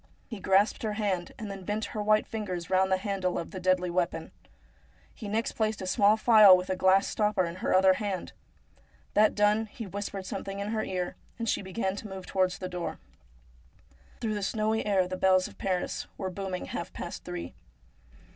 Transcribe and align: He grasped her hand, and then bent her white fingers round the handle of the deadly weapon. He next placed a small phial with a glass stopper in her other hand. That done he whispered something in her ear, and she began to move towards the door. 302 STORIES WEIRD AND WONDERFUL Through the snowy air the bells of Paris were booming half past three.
He 0.27 0.39
grasped 0.39 0.81
her 0.81 0.93
hand, 0.93 1.31
and 1.37 1.51
then 1.51 1.63
bent 1.63 1.85
her 1.93 2.01
white 2.01 2.25
fingers 2.25 2.71
round 2.71 2.91
the 2.91 2.97
handle 2.97 3.37
of 3.37 3.51
the 3.51 3.59
deadly 3.59 3.91
weapon. 3.91 4.31
He 5.13 5.27
next 5.29 5.51
placed 5.51 5.79
a 5.79 5.85
small 5.85 6.17
phial 6.17 6.57
with 6.57 6.71
a 6.71 6.75
glass 6.75 7.05
stopper 7.07 7.45
in 7.45 7.57
her 7.57 7.71
other 7.71 7.93
hand. 7.93 8.33
That 9.13 9.35
done 9.35 9.67
he 9.67 9.85
whispered 9.85 10.25
something 10.25 10.57
in 10.57 10.69
her 10.69 10.83
ear, 10.83 11.17
and 11.37 11.47
she 11.47 11.61
began 11.61 11.95
to 11.97 12.07
move 12.09 12.25
towards 12.25 12.57
the 12.57 12.67
door. 12.67 12.97
302 13.89 13.89
STORIES 13.91 13.93
WEIRD 13.93 13.93
AND 13.93 13.99
WONDERFUL 13.99 14.21
Through 14.21 14.33
the 14.33 14.43
snowy 14.43 14.85
air 14.87 15.07
the 15.07 15.21
bells 15.37 15.47
of 15.47 15.57
Paris 15.59 16.07
were 16.17 16.31
booming 16.31 16.65
half 16.65 16.91
past 16.93 17.23
three. 17.23 17.53